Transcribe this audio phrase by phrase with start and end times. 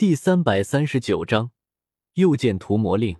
[0.00, 1.50] 第三百三十九章，
[2.14, 3.18] 又见屠魔令。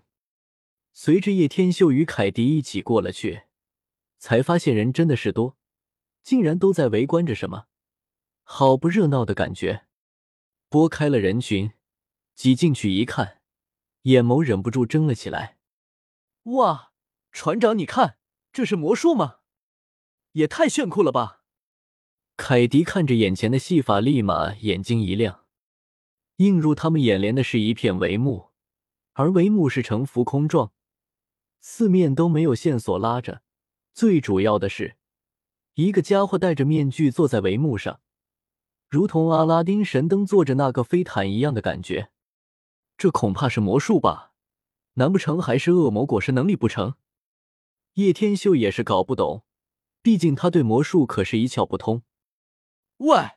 [0.94, 3.42] 随着叶天秀与凯迪一起过了去，
[4.18, 5.58] 才发现人真的是多，
[6.22, 7.66] 竟然都在围观着什么，
[8.44, 9.84] 好不热闹的感觉。
[10.70, 11.72] 拨开了人群，
[12.34, 13.42] 挤进去一看，
[14.04, 15.58] 眼眸忍不住睁了起来。
[16.44, 16.94] 哇，
[17.30, 18.16] 船长，你看，
[18.54, 19.40] 这是魔术吗？
[20.32, 21.42] 也太炫酷了吧！
[22.38, 25.39] 凯迪看着眼前的戏法，立马眼睛一亮。
[26.40, 28.48] 映入他们眼帘的是一片帷幕，
[29.12, 30.72] 而帷幕是呈浮空状，
[31.60, 33.42] 四面都没有线索拉着。
[33.92, 34.96] 最主要的是，
[35.74, 38.00] 一个家伙戴着面具坐在帷幕上，
[38.88, 42.10] 如同阿拉丁神灯坐着那个飞毯一样的感觉。
[42.96, 44.32] 这恐怕是魔术吧？
[44.94, 46.94] 难不成还是恶魔果实能力不成？
[47.94, 49.44] 叶天秀也是搞不懂，
[50.00, 52.02] 毕竟他对魔术可是一窍不通。
[52.96, 53.32] 喂，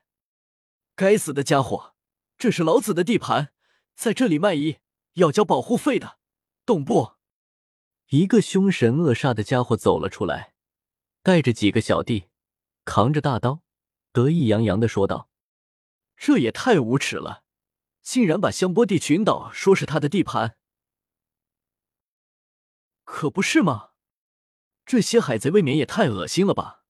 [0.95, 1.92] 该死的家伙！
[2.43, 3.53] 这是老子的地盘，
[3.95, 4.79] 在这里卖艺
[5.13, 6.19] 要交保护费的，
[6.65, 7.13] 懂不？
[8.09, 10.53] 一个凶神恶煞的家伙走了出来，
[11.21, 12.27] 带着几个小弟，
[12.83, 13.61] 扛着大刀，
[14.11, 15.29] 得意洋洋的说道
[16.19, 17.45] ：“这也太无耻了，
[18.01, 20.57] 竟然把香波地群岛说是他的地盘，
[23.05, 23.91] 可不是吗？
[24.85, 26.83] 这些海贼未免也太恶心了吧！”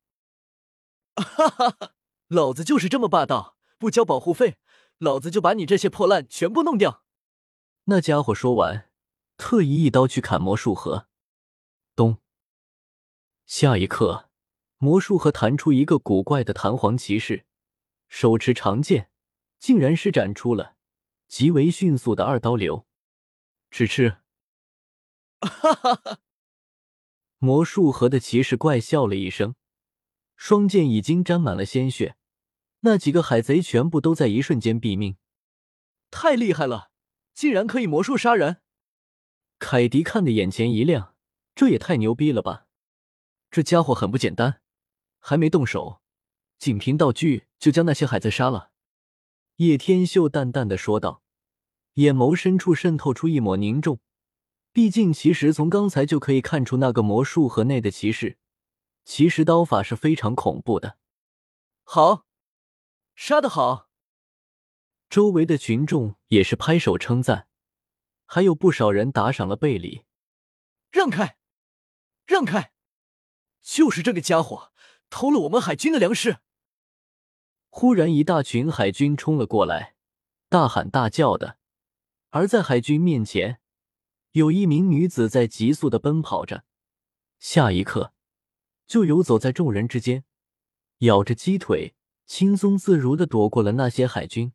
[1.13, 1.93] 哈哈哈，
[2.29, 4.57] 老子就是这么霸道，不交保护费。
[4.99, 7.03] 老子就把你这些破烂全部弄掉！
[7.85, 8.89] 那家伙说完，
[9.35, 11.07] 特意一刀去砍魔术盒。
[11.95, 12.19] 咚！
[13.45, 14.29] 下一刻，
[14.77, 17.45] 魔术盒弹出一个古怪的弹簧骑士，
[18.07, 19.09] 手持长剑，
[19.59, 20.75] 竟然施展出了
[21.27, 22.87] 极为迅速的二刀流。
[23.69, 24.17] 吃吃！
[25.41, 26.19] 哈哈哈！
[27.39, 29.55] 魔术盒的骑士怪笑了一声，
[30.37, 32.15] 双剑已经沾满了鲜血。
[32.85, 35.15] 那几个海贼全部都在一瞬间毙命，
[36.11, 36.91] 太厉害了！
[37.33, 38.57] 竟然可以魔术杀人！
[39.57, 41.15] 凯迪看的眼前一亮，
[41.55, 42.67] 这也太牛逼了吧！
[43.49, 44.59] 这家伙很不简单，
[45.19, 46.01] 还没动手，
[46.59, 48.71] 仅凭道具就将那些海贼杀了。
[49.57, 51.23] 叶天秀淡淡的说道，
[51.93, 54.01] 眼眸深处渗透出一抹凝重。
[54.73, 58.37] 毕竟，其实从刚才就可以看出，那个魔术盒内的骑士，
[59.05, 60.97] 其实刀法是非常恐怖的。
[61.85, 62.25] 好。
[63.15, 63.89] 杀得好！
[65.09, 67.47] 周围的群众也是拍手称赞，
[68.25, 70.05] 还有不少人打赏了贝里。
[70.91, 71.37] 让开，
[72.25, 72.73] 让开！
[73.61, 74.73] 就是这个家伙
[75.09, 76.39] 偷了我们海军的粮食！
[77.69, 79.95] 忽然，一大群海军冲了过来，
[80.49, 81.57] 大喊大叫的。
[82.31, 83.61] 而在海军面前，
[84.31, 86.65] 有一名女子在急速的奔跑着，
[87.39, 88.13] 下一刻
[88.87, 90.25] 就游走在众人之间，
[90.99, 91.95] 咬着鸡腿。
[92.25, 94.53] 轻松自如的躲过了那些海军。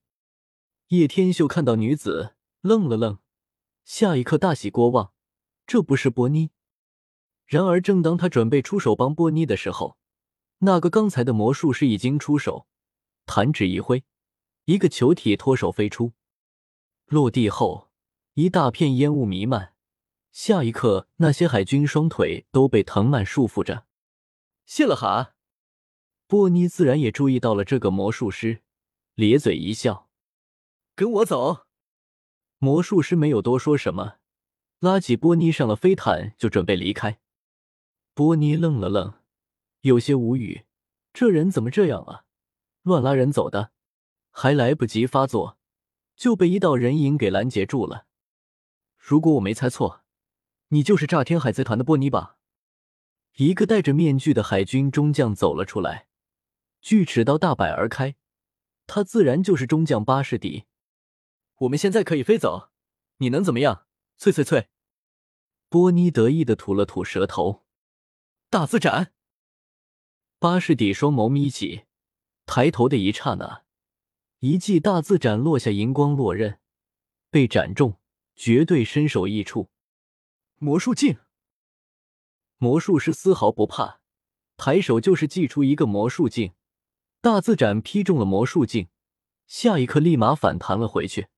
[0.89, 3.19] 叶天秀看到女子，愣了愣，
[3.84, 5.12] 下一刻大喜过望，
[5.67, 6.51] 这不是波妮。
[7.45, 9.97] 然而，正当他准备出手帮波妮的时候，
[10.59, 12.67] 那个刚才的魔术师已经出手，
[13.27, 14.05] 弹指一挥，
[14.65, 16.12] 一个球体脱手飞出，
[17.06, 17.91] 落地后
[18.35, 19.75] 一大片烟雾弥漫。
[20.31, 23.87] 下一刻，那些海军双腿都被藤蔓束缚着。
[24.67, 25.35] 谢了哈。
[26.28, 28.61] 波妮自然也注意到了这个魔术师，
[29.15, 30.11] 咧嘴一笑
[30.94, 31.65] ：“跟我走。”
[32.61, 34.19] 魔术师没有多说什么，
[34.78, 37.19] 拉起波妮上了飞毯，就准备离开。
[38.12, 39.15] 波妮愣了愣，
[39.81, 40.67] 有些无语
[41.15, 42.25] ：“这人怎么这样啊？
[42.83, 43.72] 乱拉人走的，
[44.31, 45.56] 还来不及发作，
[46.15, 48.05] 就被一道人影给拦截住了。
[48.99, 50.03] 如果我没猜错，
[50.69, 52.37] 你就是炸天海贼团的波妮吧？”
[53.37, 56.07] 一个戴着面具的海军中将走了出来。
[56.81, 58.16] 锯齿刀大摆而开，
[58.87, 60.66] 他自然就是中将巴士底。
[61.59, 62.71] 我们现在可以飞走，
[63.19, 63.87] 你能怎么样？
[64.16, 64.69] 脆脆脆！
[65.69, 67.65] 波妮得意的吐了吐舌头。
[68.49, 69.12] 大字斩！
[70.38, 71.84] 巴士底双眸眯起，
[72.47, 73.65] 抬头的一刹那，
[74.38, 76.61] 一记大字斩落下，银光落刃，
[77.28, 78.00] 被斩中，
[78.35, 79.69] 绝对身首异处。
[80.56, 81.19] 魔术镜！
[82.56, 84.00] 魔术师丝毫不怕，
[84.56, 86.55] 抬手就是祭出一个魔术镜。
[87.20, 88.88] 大字斩劈中了魔术镜，
[89.47, 91.29] 下一刻立马反弹了回去。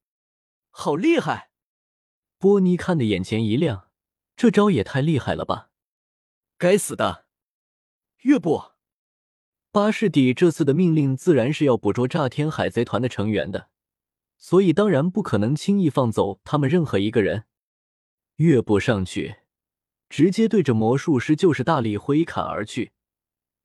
[0.68, 1.50] 好厉害！
[2.38, 3.88] 波妮看的眼前一亮，
[4.36, 5.70] 这招也太厉害了吧！
[6.58, 7.24] 该死的，
[8.18, 8.72] 岳不！
[9.72, 13.70] 巴士底这次的命令自然是要捕捉炸天海贼团的成员的，
[14.36, 17.46] 所以当然不可能轻易放走他们任何一个人。
[18.36, 19.36] 岳不上去，
[20.10, 22.92] 直接对着魔术师就是大力挥砍而去，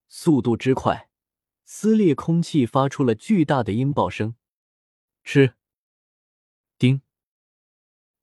[0.08, 1.10] 速度之快。
[1.68, 4.36] 撕裂空气，发出了巨大的音爆声。
[5.24, 5.56] 吃，
[6.78, 7.02] 叮。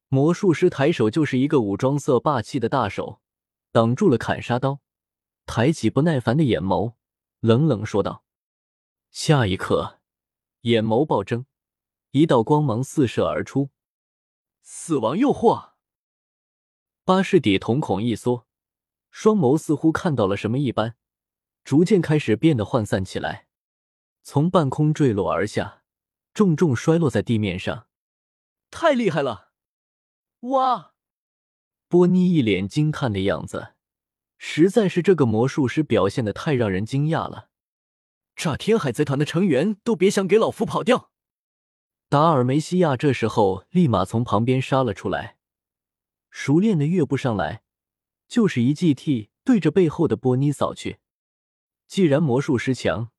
[0.07, 3.19] 魔术师抬手就是一个武装色霸气的大手，
[3.73, 4.79] 挡住了砍杀刀，
[5.45, 6.93] 抬起不耐烦的眼眸，
[7.41, 8.23] 冷冷说道
[9.11, 9.99] ：“下一刻，
[10.61, 11.45] 眼眸暴睁，
[12.11, 13.71] 一道光芒四射而出，
[14.61, 15.73] 死亡诱惑。”
[17.03, 18.47] 巴士底瞳孔一缩，
[19.11, 20.95] 双眸似乎看到了什么一般，
[21.63, 23.47] 逐渐开始变得涣散起来，
[24.21, 25.83] 从半空坠落而下，
[26.33, 27.87] 重重摔落在地面上。
[28.69, 29.51] 太厉害了！
[30.41, 30.93] 哇！
[31.87, 33.75] 波妮一脸惊叹的样子，
[34.37, 37.49] 实在是这个魔术师表现的太让人惊讶了。
[38.35, 41.11] 炸天海贼团的成员都别想给老夫跑掉！
[42.09, 45.37] 达尔梅西亚这时候立马从旁边杀了出来。
[46.29, 47.63] 熟练的跃步上来，
[48.27, 50.97] 就是一 GT 对着背后的波妮扫去。
[51.87, 53.11] 既然魔术师强，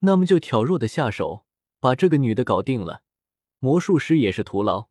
[0.00, 1.44] 那么就挑弱的下手，
[1.80, 3.02] 把这个女的搞定了，
[3.58, 4.88] 魔术师也是徒劳。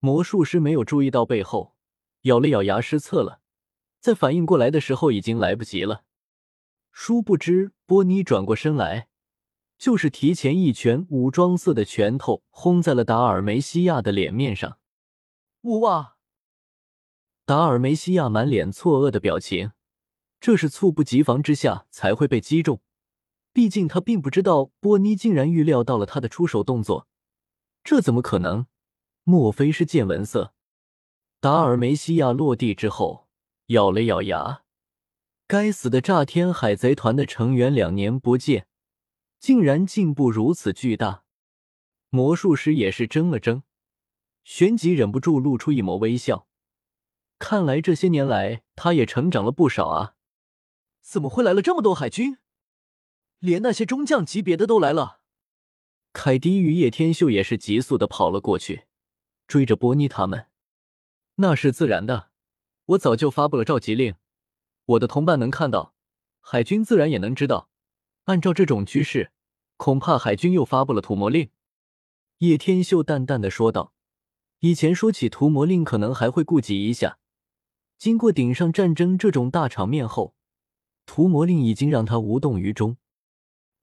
[0.00, 1.74] 魔术师没有注意到背后，
[2.22, 3.40] 咬了咬牙失策了。
[4.00, 6.04] 在反应过来的时候，已经来不及了。
[6.92, 9.08] 殊不知，波妮转过身来，
[9.78, 14.78] 就是提前一拳，武装色的拳头轰在了达尔梅西亚的脸面上。
[15.62, 16.16] 呜哇！
[17.46, 19.72] 达尔梅西亚满脸错愕的表情，
[20.44, 22.82] 这是猝不及防之下才会被击中。
[23.54, 27.08] 毕竟他并不知道波妮竟然预料到了他的出手动作，
[27.82, 28.66] 这怎么可能？
[29.22, 30.52] 莫非是见闻色？
[31.40, 33.26] 达尔梅西亚落地之后，
[33.68, 34.64] 咬了咬牙，
[35.46, 38.66] 该死的炸天海贼团的成员两年不见，
[39.40, 41.24] 竟然进步如此巨大。
[42.10, 43.62] 魔术师也是怔了怔，
[44.44, 46.46] 旋即忍不住露出一抹微笑。
[47.38, 50.13] 看来这些年来，他也成长了不少啊！
[51.04, 52.38] 怎么会来了这么多海军？
[53.38, 55.20] 连那些中将级别的都来了。
[56.14, 58.84] 凯迪与叶天秀也是急速的跑了过去，
[59.46, 60.46] 追着波妮他们。
[61.36, 62.30] 那是自然的，
[62.86, 64.14] 我早就发布了召集令，
[64.86, 65.94] 我的同伴能看到，
[66.40, 67.68] 海军自然也能知道。
[68.24, 69.32] 按照这种趋势，
[69.76, 71.50] 恐怕海军又发布了屠魔令。
[72.38, 73.92] 叶天秀淡淡的说道
[74.60, 77.18] ：“以前说起屠魔令，可能还会顾及一下。”
[77.98, 80.33] 经过顶上战争这种大场面后，
[81.06, 82.96] 屠魔令已经让他无动于衷。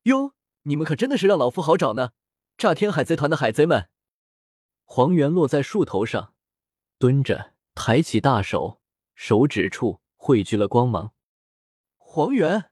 [0.04, 0.34] 哟，
[0.64, 2.12] 你们可真的是让老夫好找呢！
[2.58, 3.90] 炸天海贼团的海贼们，
[4.84, 6.34] 黄猿落在树头上，
[7.00, 8.82] 蹲着，抬起大手，
[9.16, 11.14] 手指处汇聚了光芒。
[11.98, 12.72] 黄猿，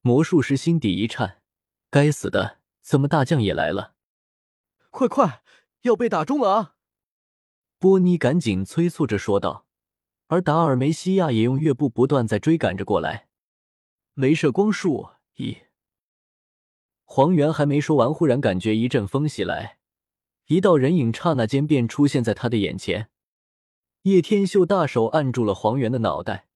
[0.00, 1.42] 魔术师心底一颤，
[1.90, 3.94] 该死的，怎么大将也来了？
[4.90, 5.42] 快快，
[5.82, 6.76] 要被打中了啊！
[7.78, 9.66] 波妮赶紧催促着说道。
[10.28, 13.25] 而达尔梅西亚也用乐步不断在追赶着过来，
[14.16, 15.58] 镭射光束一。
[17.04, 19.78] 黄猿还没说完，忽然感觉一阵风袭来，
[20.46, 23.10] 一道人影刹那间便出现在他的眼前。
[24.02, 26.48] 叶天秀大手按住了黄猿的脑袋，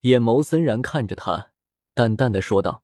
[0.00, 1.52] 眼眸森然看着他，
[1.94, 2.82] 淡淡的说道：“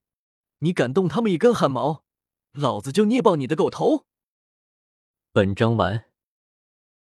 [0.61, 2.05] 你敢动他们一根汗毛，
[2.53, 4.05] 老子就捏爆你的狗头！”
[5.33, 6.05] 本章完。